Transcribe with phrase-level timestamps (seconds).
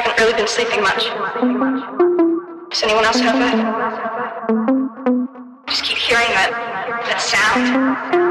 [0.00, 1.04] haven't really been sleeping much.
[2.70, 3.56] Does anyone else have that?
[5.68, 6.50] Just keep hearing that
[7.06, 8.29] that sound.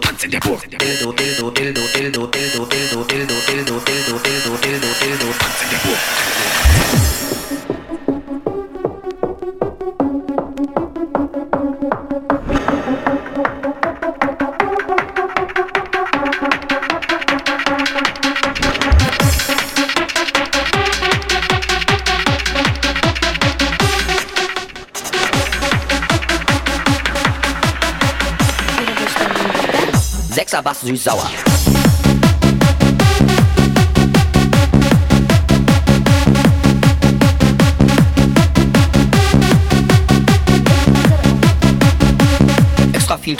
[0.00, 0.60] Pants in the book.
[0.66, 5.78] Dildo, dildo, dildo, dildo, dildo, dildo, dildo, dildo, dildo, dildo, dildo, dildo, pants in the
[5.84, 7.19] book.
[30.60, 31.24] Kanabasu-izawa.
[42.92, 43.36] Extra viel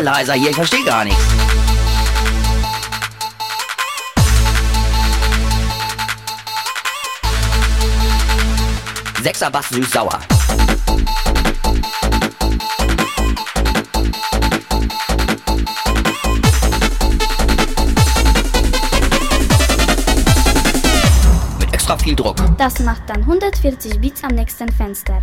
[0.00, 1.20] Scheiße leiser hier, ich verstehe gar nichts.
[9.22, 10.18] Sechser Bass süß-sauer.
[21.58, 22.36] Mit extra viel Druck.
[22.56, 25.22] Das macht dann 140 Bits am nächsten Fenster.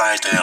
[0.00, 0.39] Flight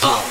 [0.00, 0.27] Boom.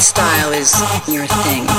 [0.00, 0.74] Style is
[1.08, 1.75] your thing.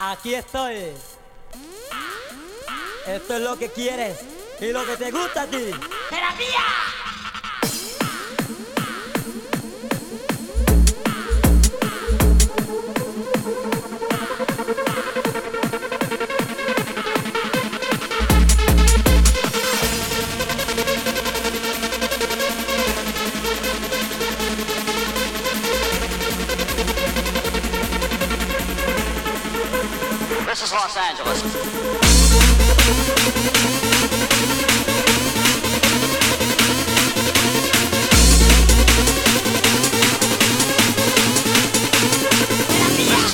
[0.00, 0.92] Aquí estoy.
[3.06, 4.18] Esto es lo que quieres
[4.60, 5.70] y lo que te gusta a ti.
[6.10, 7.07] ¡Terapia!
[30.68, 31.42] is Los Angeles.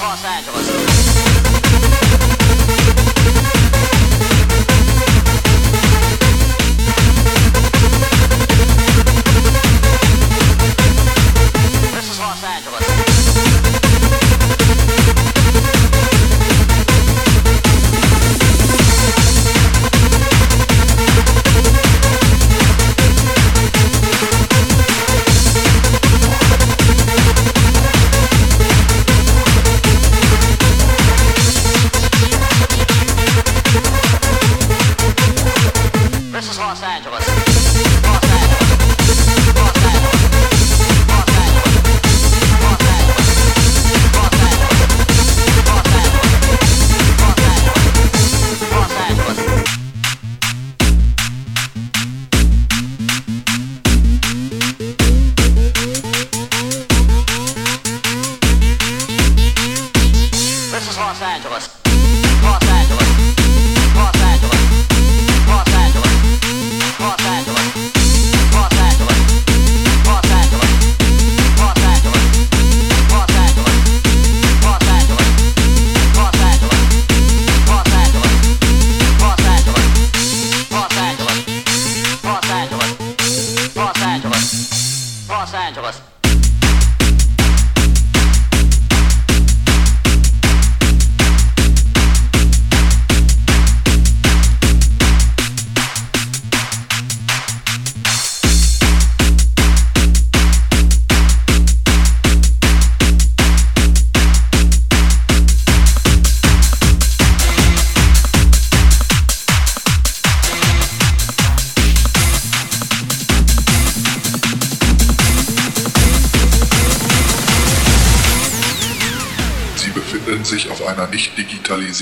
[0.01, 0.94] Los Angeles.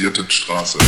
[0.02, 0.78] asphaltierten Straße.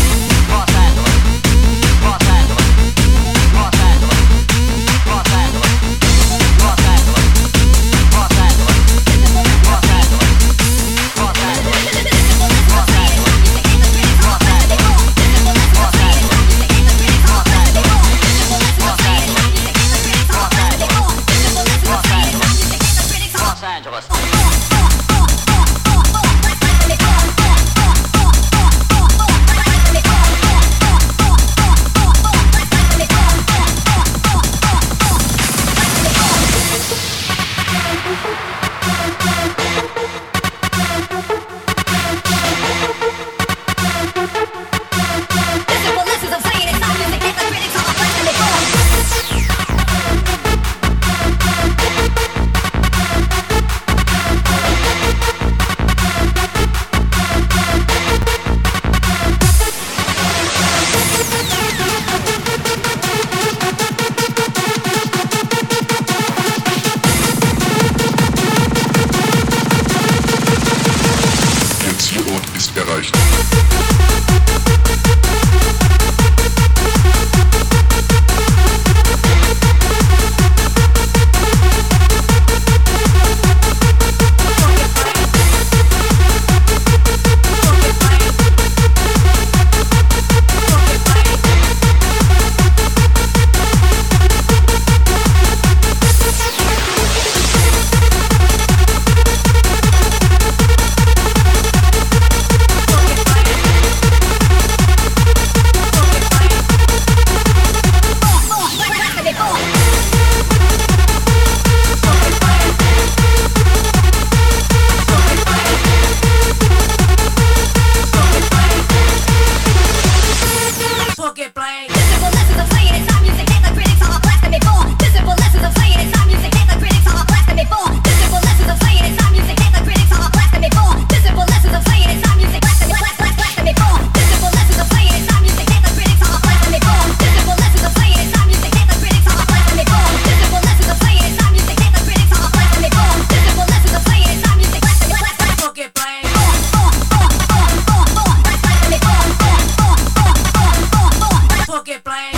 [151.85, 152.34] get blamed.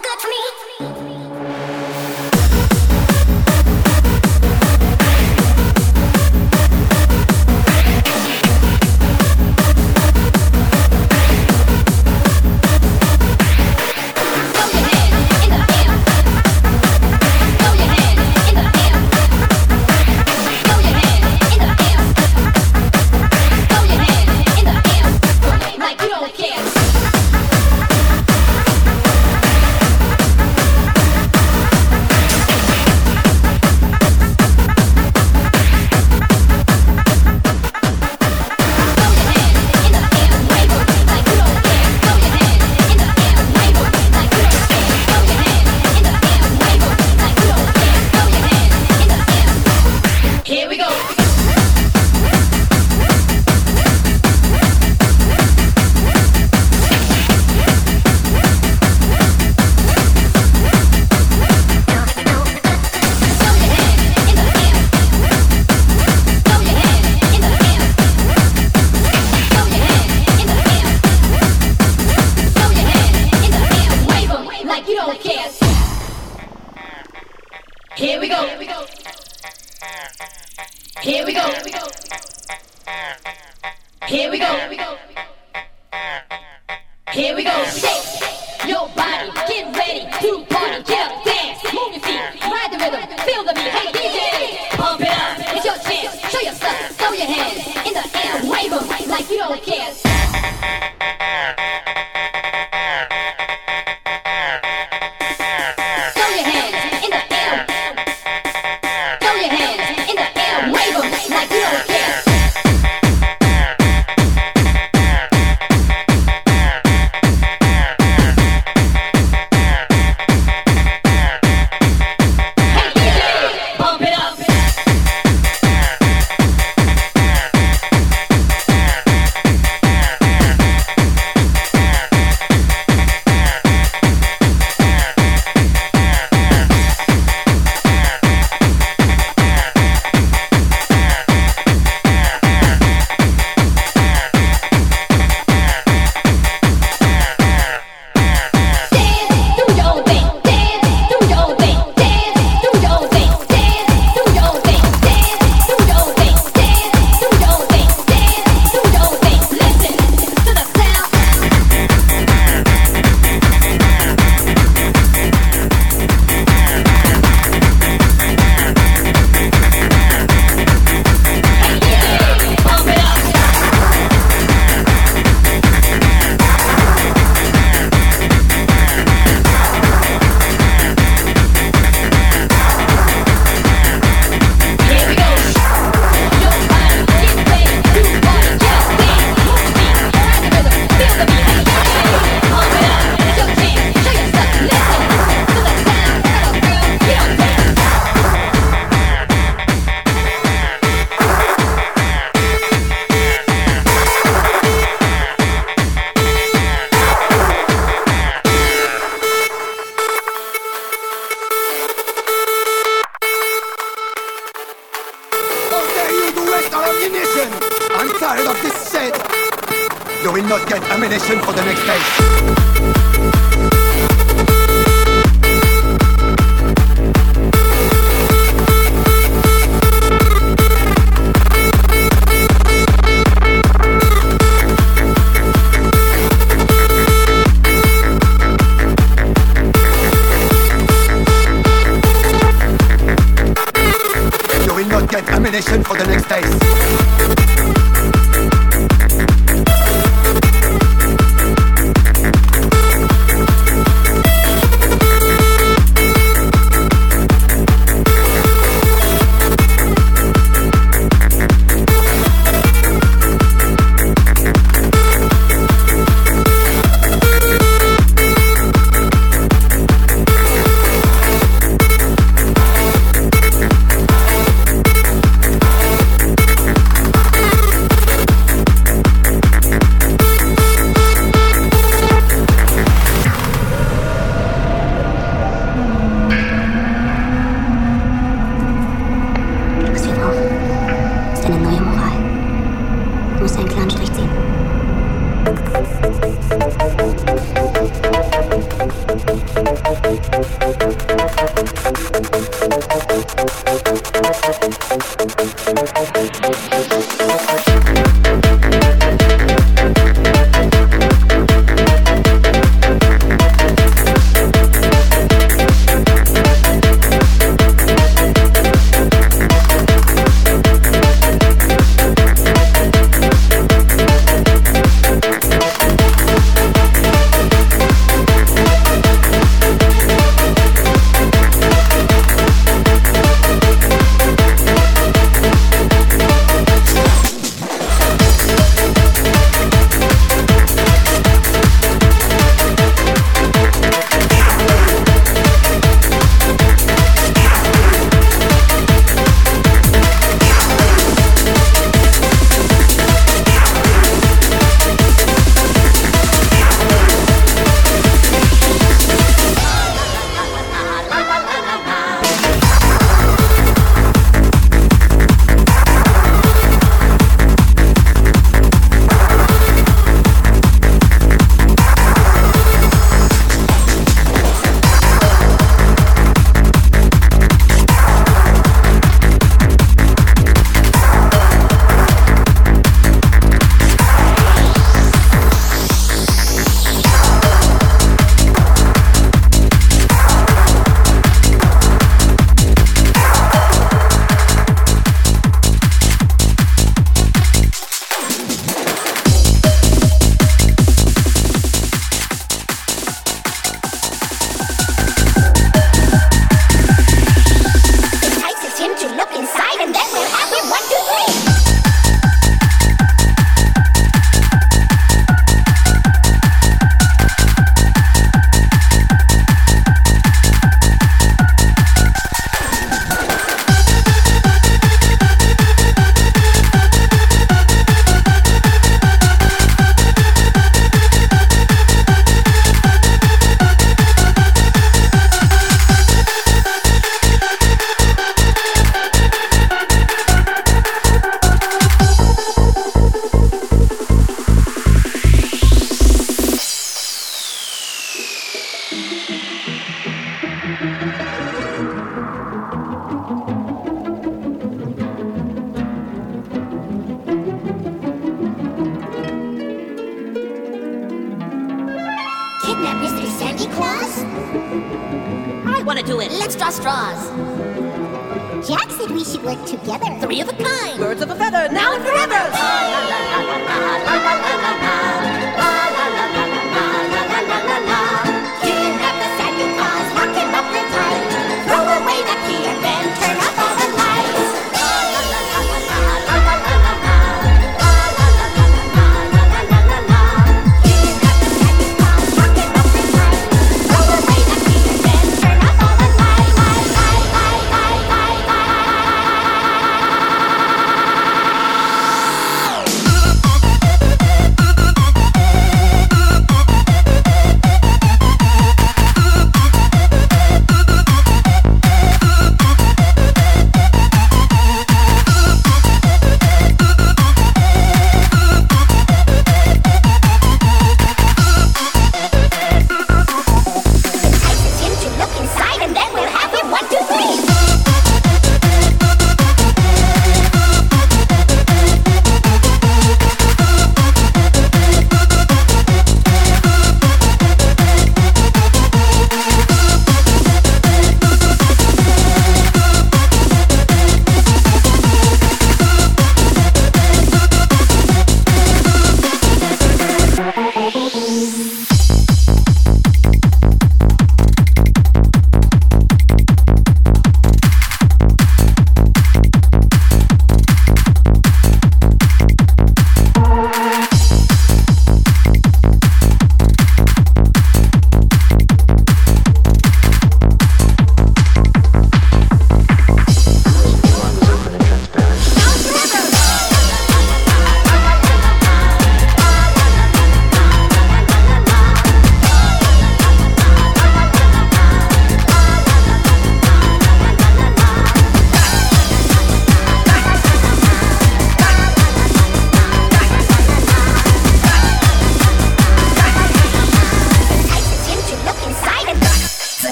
[0.00, 0.91] Good for me.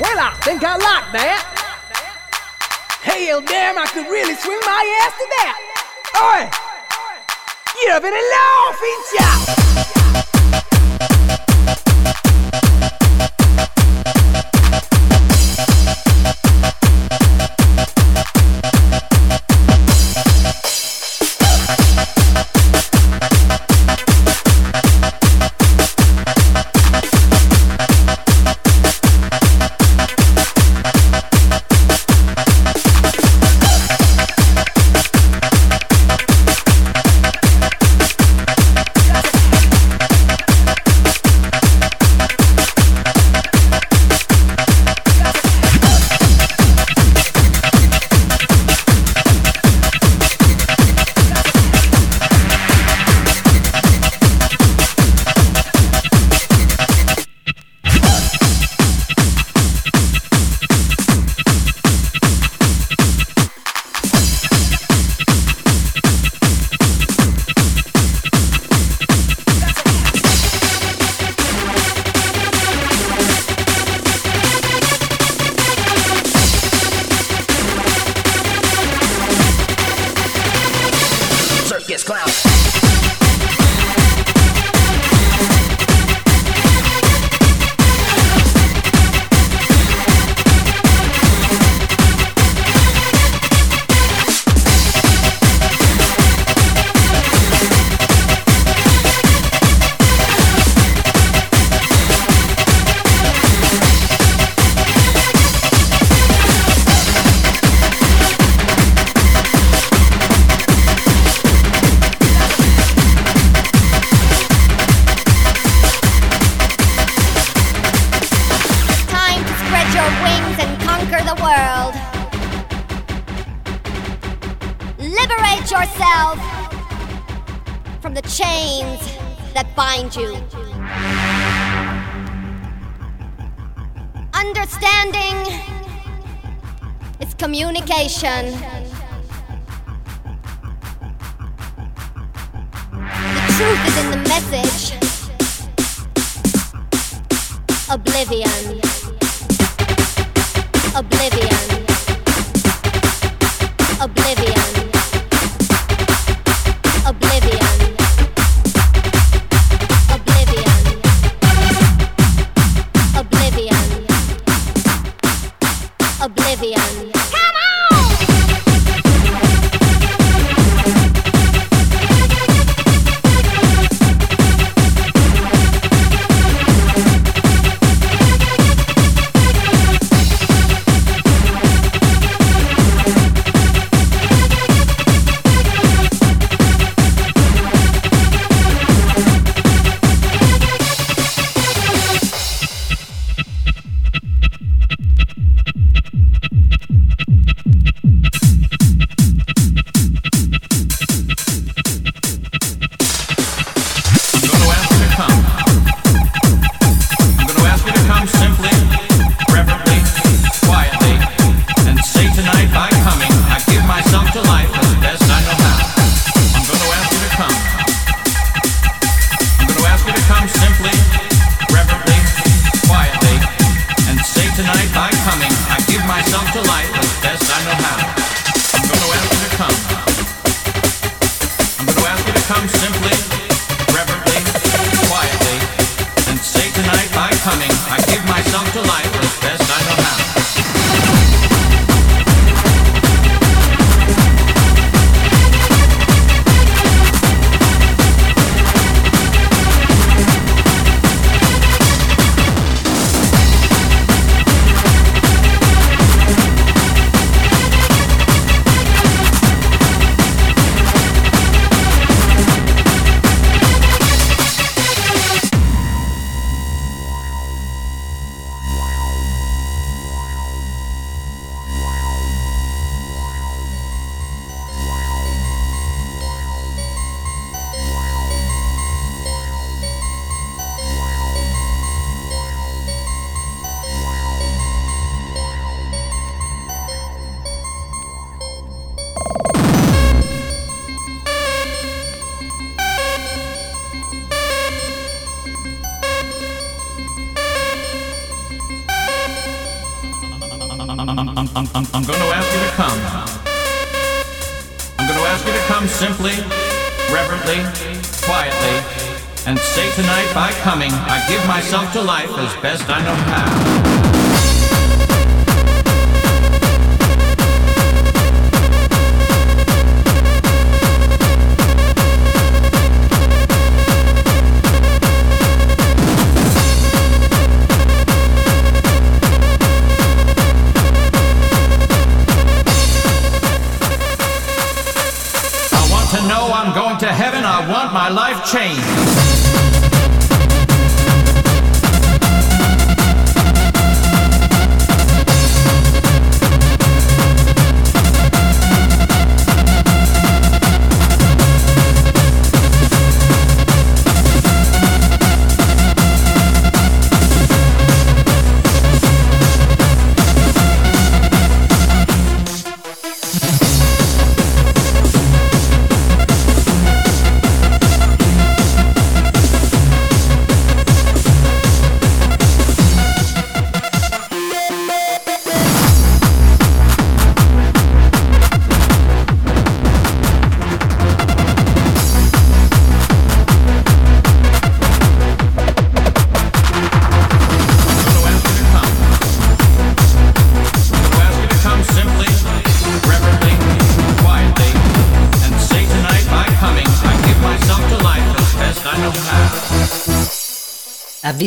[0.00, 1.42] Well, I think I like that.
[3.02, 5.56] Hell damn, I could really swing my ass to that.
[6.22, 6.48] Oi!
[7.80, 9.97] Give it a laugh, feature!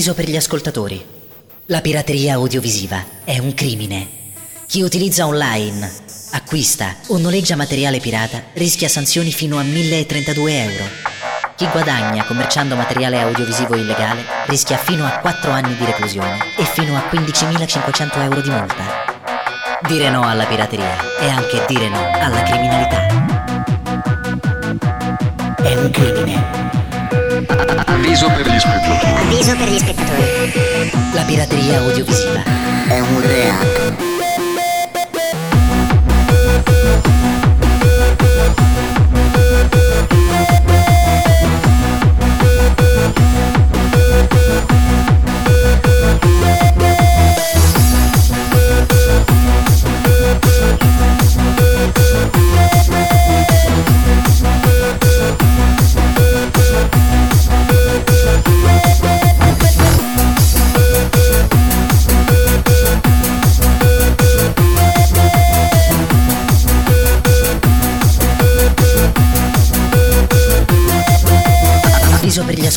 [0.02, 1.06] Avviso per gli ascoltatori.
[1.68, 4.08] La pirateria audiovisiva è un crimine.
[4.66, 5.88] Chi utilizza online,
[6.32, 10.86] acquista o noleggia materiale pirata rischia sanzioni fino a 1032 euro.
[11.56, 16.96] Chi guadagna commerciando materiale audiovisivo illegale rischia fino a 4 anni di reclusione e fino
[16.96, 18.84] a 15.500 euro di multa.
[19.88, 23.06] Dire no alla pirateria è anche dire no alla criminalità.
[25.62, 26.61] È un crimine.
[27.86, 29.20] Avviso per gli spettatori.
[29.20, 30.92] Avviso per gli spettatori.
[31.14, 32.44] La pirateria audiovisiva
[32.88, 34.10] è un reato.
[52.24, 52.41] Avviso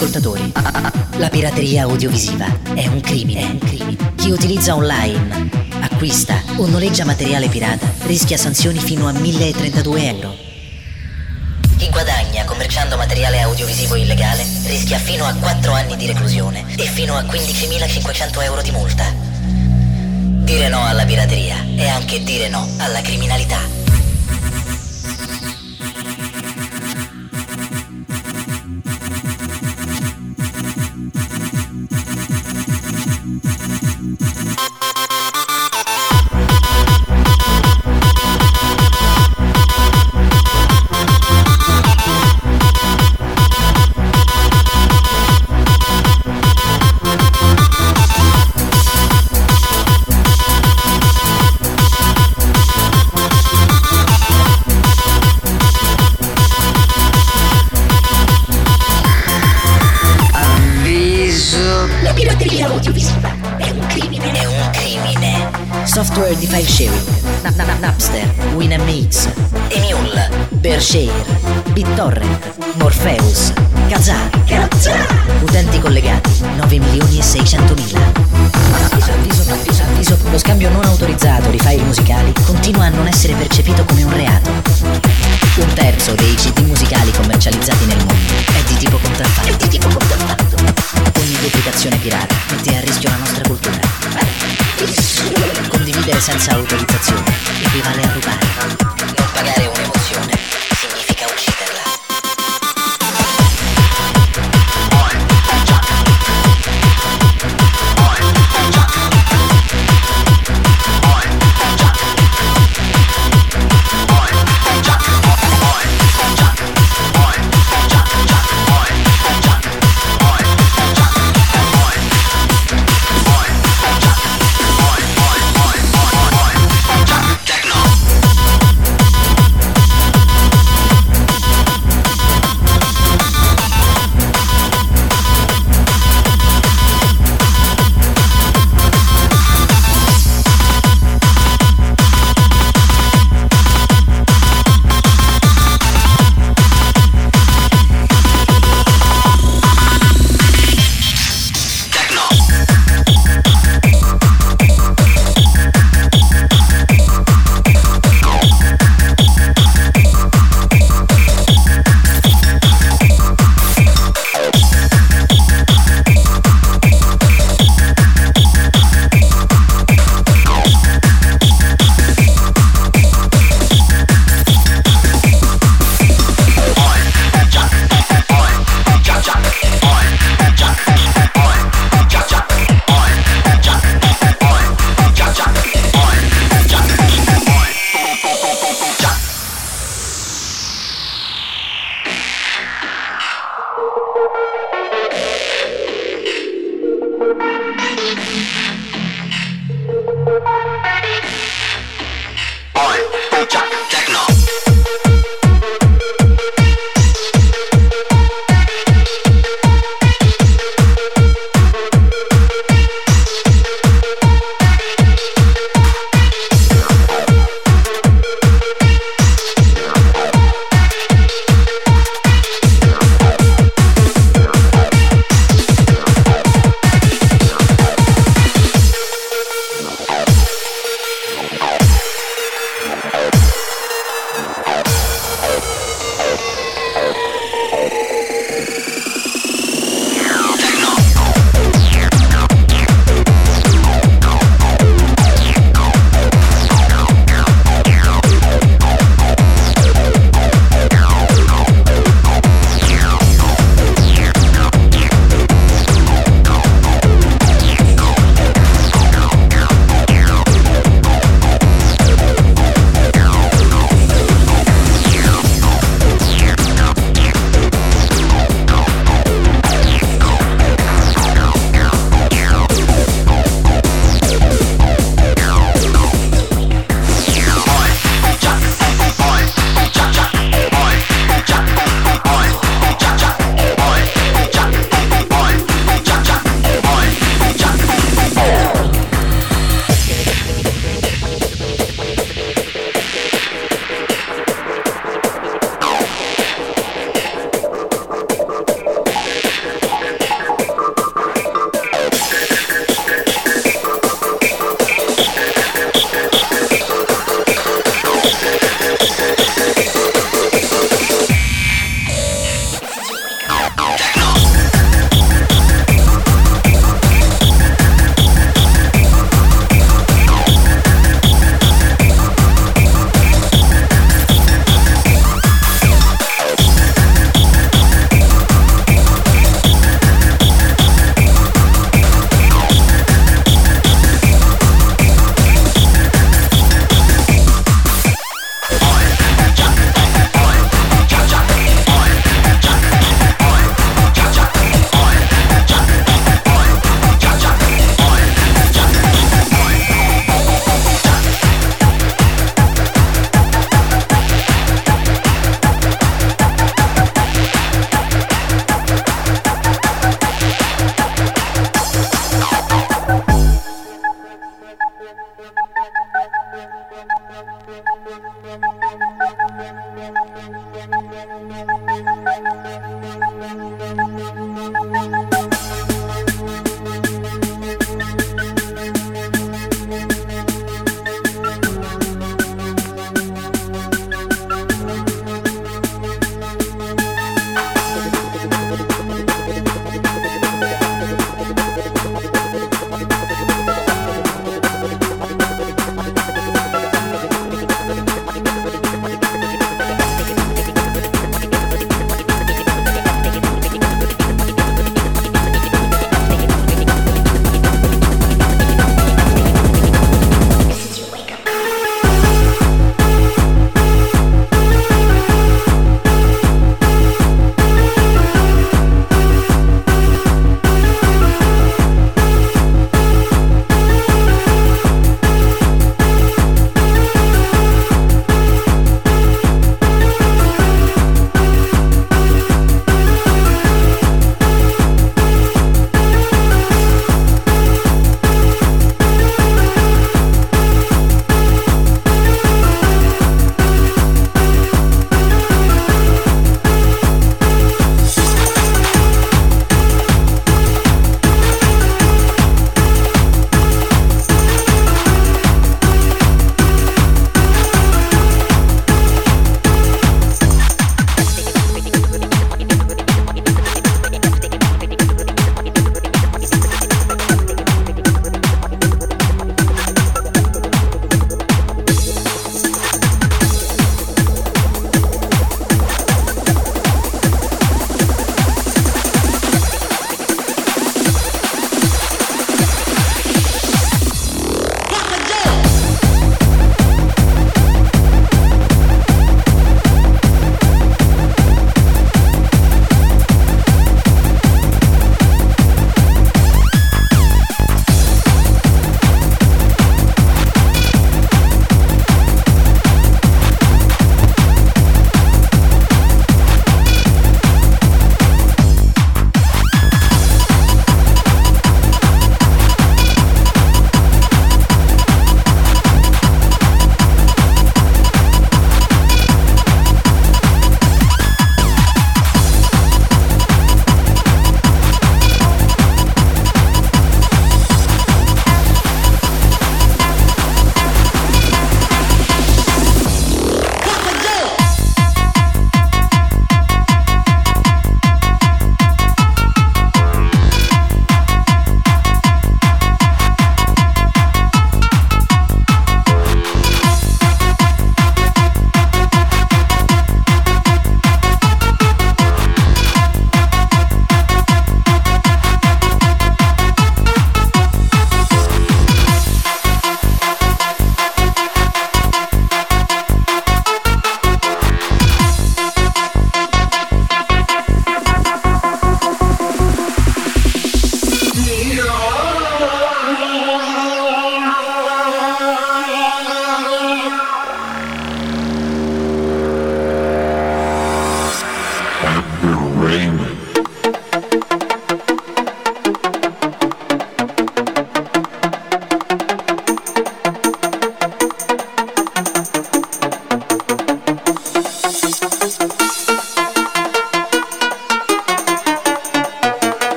[0.00, 0.52] ascoltatori.
[1.18, 3.40] La pirateria audiovisiva è un crimine.
[3.40, 4.12] È un crimine.
[4.14, 10.34] Chi utilizza online, acquista o noleggia materiale pirata rischia sanzioni fino a 1032 euro.
[11.76, 17.16] Chi guadagna commerciando materiale audiovisivo illegale rischia fino a 4 anni di reclusione e fino
[17.16, 19.04] a 15.500 euro di multa.
[19.04, 23.69] Dire no alla pirateria è anche dire no alla criminalità.